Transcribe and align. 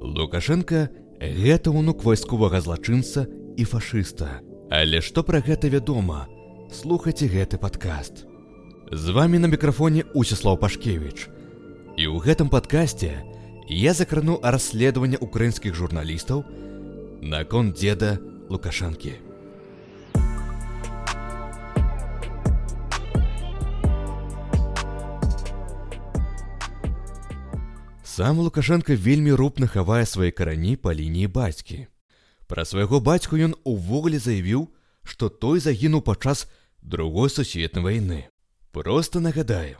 Лукашенко 0.00 0.88
гэта 1.20 1.74
ўнук 1.74 2.04
вайсковага 2.06 2.60
злачынца 2.62 3.26
і 3.58 3.64
фашыста. 3.64 4.40
Але 4.70 5.00
што 5.02 5.24
пра 5.26 5.40
гэта 5.42 5.68
вядома? 5.68 6.26
Слухайце 6.70 7.26
гэты 7.26 7.58
падкаст. 7.58 8.26
З 8.92 9.10
вами 9.10 9.38
на 9.38 9.48
мікрафоне 9.48 10.04
Усіслав 10.14 10.60
Пашкевіч. 10.60 11.28
І 11.98 12.06
ў 12.06 12.16
гэтым 12.22 12.48
падкасці 12.48 13.10
я 13.68 13.92
закрану 13.92 14.38
расследаванне 14.42 15.18
украінскіх 15.20 15.74
журналістаў 15.74 16.44
наконт 17.22 17.74
дзеда 17.76 18.18
Лукашанкі. 18.48 19.27
Сам 28.18 28.40
Лукашенко 28.40 28.96
вельмі 28.96 29.32
рупна 29.38 29.66
хавае 29.70 30.02
свае 30.02 30.34
карані 30.34 30.74
па 30.74 30.90
лініі 30.90 31.30
бацькі. 31.30 31.86
Пра 32.50 32.64
свайго 32.66 32.98
бацьку 32.98 33.38
ён 33.38 33.54
увогуле 33.62 34.18
заявіў, 34.18 34.74
што 35.06 35.28
той 35.30 35.62
загінуў 35.62 36.02
падчас 36.02 36.50
другой 36.82 37.30
сусветнай 37.30 37.84
вайны. 37.84 38.26
Проста 38.74 39.22
нагадаю, 39.22 39.78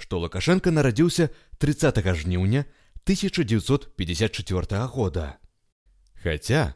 што 0.00 0.16
Лукашенко 0.16 0.72
нарадзіўся 0.72 1.28
30 1.60 2.00
жніўня 2.24 2.64
1954 3.04 4.88
года. 4.88 5.36
Хаця 6.24 6.72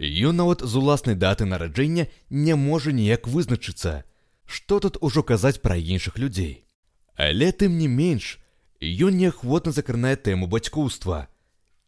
ён 0.00 0.40
нават 0.40 0.64
з 0.64 0.72
уласнай 0.72 1.20
даты 1.20 1.44
нараджэння 1.44 2.08
не 2.32 2.56
можа 2.56 2.96
ніяк 2.96 3.28
вызначыцца, 3.28 4.08
што 4.48 4.80
тут 4.80 4.96
ужо 5.04 5.20
казаць 5.20 5.60
пра 5.60 5.76
іншых 5.76 6.16
людзей. 6.16 6.64
Але 7.12 7.52
тым 7.52 7.76
не 7.76 7.92
менш, 7.92 8.40
Ён 8.80 9.16
неахвотна 9.16 9.72
закранае 9.72 10.16
тэму 10.16 10.46
бацькоўства. 10.46 11.28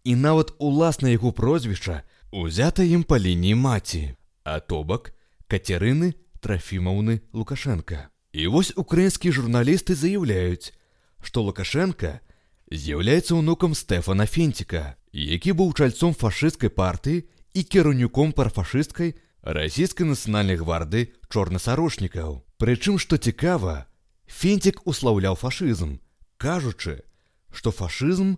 І 0.04 0.14
нават 0.16 0.54
уласна 0.58 1.12
яго 1.12 1.32
прозвішча 1.32 2.02
узята 2.32 2.82
ім 2.82 3.04
па 3.04 3.18
лініі 3.18 3.54
маці, 3.54 4.16
а 4.44 4.60
то 4.60 4.84
бок 4.84 5.12
кацярыны 5.48 6.14
трафімаўны 6.40 7.20
Лукашенко. 7.32 8.08
І 8.32 8.46
вось 8.46 8.72
украінскія 8.76 9.32
журналісты 9.32 9.94
заяўляюць, 9.94 10.72
што 11.20 11.42
Лукашенко 11.42 12.20
з'яўляецца 12.72 13.36
ўнукам 13.36 13.74
Стэфана 13.74 14.24
Фенціка, 14.24 14.96
які 15.12 15.52
быў 15.52 15.72
чальцом 15.76 16.14
фашысцкай 16.14 16.72
партыі 16.72 17.24
і 17.52 17.60
кіраўніком 17.64 18.32
парфашысцкай 18.32 19.16
расійскай 19.42 20.08
нацыянальнай 20.08 20.56
гварды 20.60 21.12
чорнасарочнікаў. 21.28 22.44
Прычым, 22.60 22.98
што 22.98 23.16
цікава, 23.16 23.86
Фенцік 24.28 24.84
услаўляў 24.84 25.36
фашызм, 25.40 26.00
кажучы, 26.38 27.02
што 27.52 27.70
фашызм 27.74 28.36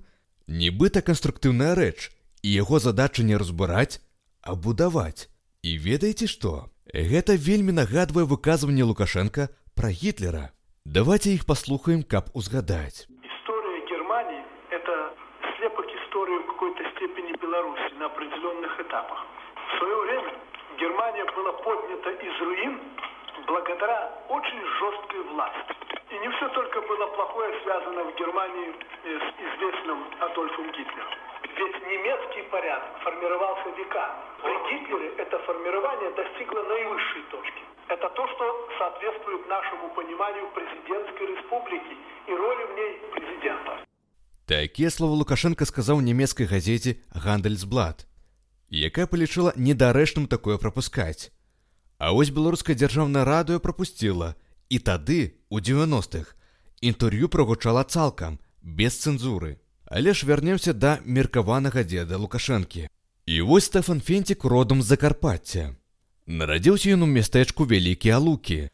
нібыта 0.48 1.02
канструктыўная 1.06 1.74
рэч 1.78 2.10
і 2.42 2.48
яго 2.48 2.80
задача 2.80 3.22
не 3.22 3.36
разбураць, 3.36 4.00
а 4.42 4.56
будаваць. 4.56 5.28
І 5.62 5.76
ведаеце 5.76 6.26
што? 6.26 6.72
Гэта 6.90 7.36
вельмі 7.36 7.76
нагадвае 7.76 8.24
выказванне 8.24 8.82
Лукашенко 8.82 9.48
пра 9.76 9.90
гітлера. 9.92 10.50
Давайте 10.84 11.30
іх 11.36 11.44
паслухаем, 11.46 12.02
каб 12.02 12.32
узгадаць. 12.34 13.06
История 13.06 13.80
Германии– 13.86 14.42
это 14.70 15.12
слепок 15.54 15.86
истории 15.86 16.38
в 16.42 16.46
какой-то 16.52 16.82
степени 16.96 17.36
Беларуси 17.36 17.92
на 18.00 18.06
определенных 18.06 18.72
этапах. 18.80 19.20
В 19.54 19.78
свое 19.78 19.96
время 20.04 20.32
Германия 20.80 21.26
была 21.36 21.52
поднята 21.52 22.10
из 22.10 22.36
руин 22.40 22.80
благодаря 23.46 24.00
очень 24.28 24.62
жесткой 24.80 25.22
власти. 25.34 25.99
И 26.10 26.18
не 26.18 26.28
все 26.34 26.48
только 26.48 26.80
было 26.82 27.06
плохое 27.14 27.50
связано 27.62 28.02
в 28.10 28.16
Германии 28.18 28.74
с 29.06 29.26
известным 29.46 29.98
Адольфом 30.18 30.66
Гитлером. 30.74 31.14
Ведь 31.42 31.78
немецкий 31.86 32.42
порядок 32.50 32.90
формировался 33.04 33.68
веками. 33.78 34.18
При 34.42 34.56
Гитлере 34.68 35.08
это 35.18 35.38
формирование 35.46 36.10
достигло 36.10 36.62
наивысшей 36.62 37.22
точки. 37.30 37.62
Это 37.88 38.08
то, 38.10 38.26
что 38.26 38.68
соответствует 38.78 39.46
нашему 39.48 39.90
пониманию 39.94 40.50
президентской 40.50 41.26
республики 41.34 41.94
и 42.26 42.32
роли 42.34 42.64
в 42.64 42.72
ней 42.74 42.92
президента. 43.14 43.78
Такія 44.46 44.90
словы 44.90 45.14
Лукашенко 45.14 45.64
сказаў 45.64 46.00
нямецкай 46.02 46.46
газеце 46.46 46.98
Гандельсблад, 47.14 48.06
якая 48.68 49.06
палічыла 49.06 49.52
недарэчным 49.54 50.26
такое 50.26 50.58
прапускаць. 50.58 51.30
А 51.98 52.10
вось 52.10 52.34
беларуская 52.34 52.74
дзяржаўная 52.74 53.24
радыё 53.24 53.60
прапусціла, 53.60 54.34
і 54.70 54.78
тады, 54.78 55.34
у 55.50 55.58
90-х, 55.58 56.38
інтэрв'ю 56.80 57.28
прагучала 57.28 57.84
цалкам, 57.84 58.38
без 58.62 58.96
цэнзуры. 59.02 59.58
Але 59.84 60.14
ж 60.14 60.26
вярнемся 60.26 60.72
да 60.72 61.00
меркаванага 61.04 61.82
дзеда 61.82 62.16
Лукашэнкі. 62.16 62.86
І 63.26 63.40
вось 63.42 63.66
Стэфан 63.66 64.00
Фенцік 64.00 64.44
родам 64.44 64.82
з 64.82 64.94
Закарпацця. 64.94 65.74
Нарадзіўся 66.26 66.94
ён 66.94 67.02
у 67.02 67.10
мястэчку 67.10 67.66
вялікія 67.66 68.18
лукі. 68.22 68.70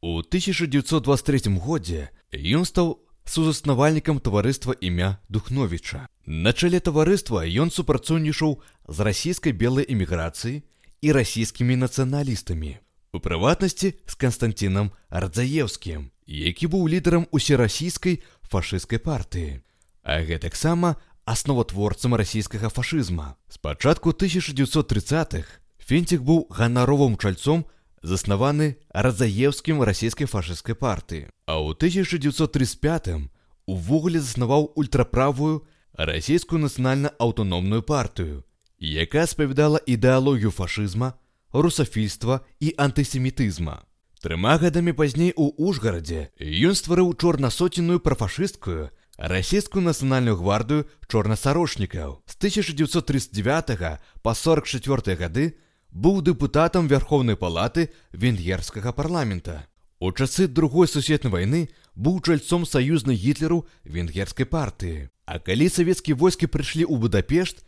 У 0.00 0.22
1923 0.22 1.50
годзе 1.58 2.14
ён 2.30 2.64
стаў 2.64 3.02
сузаснавальнікам 3.26 4.22
таварыства 4.22 4.78
імя 4.78 5.18
Духновіча. 5.28 6.06
На 6.26 6.52
чале 6.54 6.78
таварыства 6.78 7.42
ён 7.42 7.74
супрацоўнічаў 7.74 8.62
з 8.86 8.98
расійскай 9.00 9.52
белай 9.52 9.90
эміграцыі 9.90 10.62
і 11.02 11.12
расійскімі 11.12 11.76
нацыяналістамі. 11.82 12.78
У 13.12 13.18
прыватнасці 13.18 13.94
з 14.06 14.14
Канстантінам 14.14 14.92
Ардзаеўскім, 15.10 16.10
які 16.26 16.66
быў 16.70 16.86
лідарам 16.86 17.26
усерасійскай 17.34 18.22
фашысцкай 18.46 19.02
партыі. 19.02 19.66
А 20.06 20.22
гэтаксама 20.22 20.94
асноватворцам 21.26 22.14
расійскага 22.14 22.70
фашызма. 22.70 23.34
Спачатку 23.50 24.10
1930-х 24.14 25.58
Фенцік 25.82 26.22
быў 26.22 26.46
ганаровым 26.54 27.18
чальцом, 27.18 27.66
заснаваны 28.02 28.78
Радзаеўскім 28.94 29.82
расійскай 29.82 30.30
фашысцкай 30.30 30.78
партыі. 30.78 31.26
А 31.50 31.58
ў 31.58 31.74
1935 31.74 33.26
увогуле 33.66 34.22
заснаваў 34.22 34.70
ультраправую 34.78 35.66
расійскую 35.98 36.62
нацыянальна-аўтаномную 36.62 37.82
партыю, 37.82 38.46
якая 38.78 39.26
спавядала 39.26 39.82
ідэалогію 39.82 40.54
фашызма, 40.54 41.18
русафільства 41.52 42.40
і 42.60 42.74
антысемітызма. 42.78 43.82
Трыма 44.20 44.58
гадамі 44.60 44.92
пазней 44.92 45.32
у 45.36 45.48
Ужгарадзе 45.56 46.28
ён 46.38 46.76
стварыў 46.76 47.14
чорнасоценную 47.16 48.00
прафашысткую 48.04 48.90
расійскую 49.20 49.84
нацыянальную 49.84 50.36
гвардыю 50.36 50.88
чорнасарочнікаў. 51.08 52.24
З 52.24 52.34
1939 52.36 54.00
па 54.22 54.32
44 54.34 55.16
гады 55.16 55.56
быў 55.92 56.22
дэпутатам 56.24 56.88
вярхоўнай 56.88 57.36
палаты 57.36 57.92
венгерскага 58.12 58.92
парламента. 58.92 59.66
У 60.00 60.12
часы 60.12 60.48
другой 60.48 60.88
сусветнай 60.88 61.32
вайны 61.32 61.68
быў 61.94 62.24
чальцом 62.24 62.64
саюзнай 62.64 63.16
гітлеру 63.16 63.66
венгерскай 63.84 64.46
партыі. 64.46 65.12
А 65.26 65.38
калі 65.38 65.68
савецкія 65.68 66.16
войскі 66.16 66.48
прыйшлі 66.48 66.88
ў 66.88 66.96
Будапешт, 66.96 67.60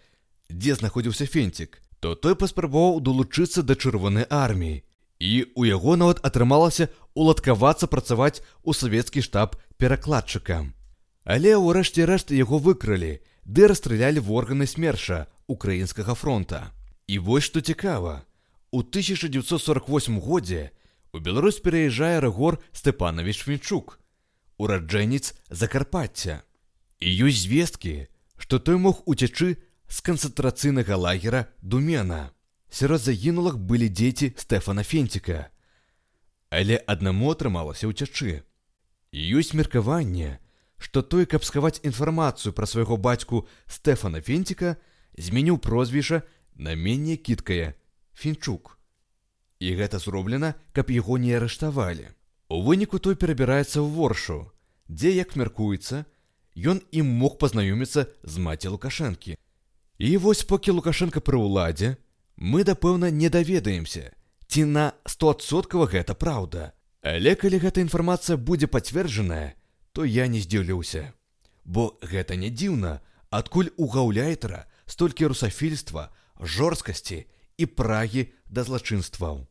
дзе 0.48 0.72
знаходзіўся 0.80 1.28
фенцік, 1.28 1.76
то 2.02 2.16
той 2.18 2.34
паспрабаваў 2.34 2.98
далучыцца 3.06 3.62
да 3.62 3.78
чырвонай 3.78 4.26
арміі. 4.26 4.82
І 5.22 5.54
у 5.54 5.62
яго 5.62 5.94
нават 5.94 6.18
атрымалася 6.26 6.88
уладкавацца 7.14 7.86
працаваць 7.86 8.42
у 8.66 8.74
савецкі 8.74 9.22
штаб 9.22 9.54
перакладчыкам. 9.78 10.74
Але 11.22 11.54
ўрэшце 11.54 12.02
рэшт 12.10 12.34
яго 12.34 12.58
выкралі, 12.58 13.22
ды 13.46 13.70
расстралялі 13.70 14.18
в 14.18 14.34
органы 14.34 14.66
смерша 14.66 15.30
украінскага 15.46 16.18
фронта. 16.18 16.74
І 17.06 17.22
вось 17.22 17.46
што 17.46 17.62
цікава. 17.62 18.26
У 18.74 18.82
1948 18.82 20.18
годзе 20.18 20.74
у 21.14 21.22
Беларусь 21.22 21.62
пераязджае 21.62 22.18
Рэгор 22.18 22.58
Степанович 22.72 23.46
Фінчук, 23.46 24.00
ураджэнец 24.58 25.38
Закарпацця. 25.50 26.42
І 26.98 27.30
ёсць 27.30 27.46
звесткі, 27.46 28.10
што 28.42 28.58
той 28.58 28.82
мог 28.82 29.06
уцячы 29.06 29.62
з 29.92 30.00
канцэнтрацыйнага 30.00 30.96
лагера 30.96 31.52
Думена. 31.60 32.32
Сярод 32.72 33.04
загінулых 33.04 33.58
былі 33.60 33.92
дзеці 33.92 34.32
Стэфана 34.40 34.80
Фенціка. 34.88 35.52
Але 36.48 36.80
аднаму 36.88 37.28
атрымалася 37.36 37.92
ўцячы. 37.92 38.40
Ёсць 39.12 39.52
меркаванне, 39.52 40.40
што 40.80 41.04
той, 41.04 41.28
каб 41.28 41.44
схаваць 41.44 41.84
інфармацыю 41.84 42.56
пра 42.56 42.64
свайго 42.64 42.96
бацьку 42.96 43.44
Стэфана 43.68 44.24
Фенціка, 44.24 44.80
змяніў 45.20 45.60
прозвішча 45.60 46.24
на 46.56 46.72
менее 46.72 47.20
кіткае 47.20 47.76
Фінчук. 48.16 48.80
І 49.60 49.76
гэта 49.76 50.00
зроблена, 50.00 50.56
каб 50.72 50.88
яго 50.88 51.20
не 51.20 51.36
арыштавалі. 51.36 52.08
У 52.48 52.64
выніку 52.64 52.96
той 52.96 53.12
перабіраецца 53.12 53.84
ў 53.84 53.92
воршу, 53.92 54.48
дзе, 54.88 55.12
як 55.12 55.36
мяркуецца, 55.36 56.08
ён 56.56 56.80
ім 56.96 57.12
мог 57.12 57.36
пазнаёміцца 57.36 58.08
з 58.24 58.34
маці 58.40 58.72
Лукашэнкі. 58.72 59.36
І 60.02 60.16
вось 60.16 60.42
покі 60.42 60.74
Лукашенко 60.74 61.20
пры 61.22 61.38
ўладзе, 61.38 61.94
мы 62.34 62.66
дапэўна 62.66 63.14
не 63.14 63.28
даведаемся, 63.30 64.10
ці 64.50 64.64
на 64.66 64.98
стосоткава 65.06 65.86
гэта 65.86 66.18
праўда. 66.18 66.74
Але 67.06 67.38
калі 67.38 67.62
гэта 67.62 67.86
інфармацыя 67.86 68.34
будзе 68.34 68.66
пацверджаная, 68.66 69.54
то 69.94 70.02
я 70.02 70.26
не 70.26 70.42
здзіўлюся. 70.42 71.14
Бо 71.62 72.02
гэта 72.02 72.34
не 72.34 72.50
дзіўна, 72.50 72.98
адкуль 73.30 73.70
у 73.78 73.86
гаўляйтара 73.86 74.66
столькі 74.90 75.30
русафільства, 75.30 76.10
жорсткасці 76.34 77.22
і 77.62 77.64
прагі 77.70 78.26
да 78.50 78.66
злачынстваў. 78.66 79.46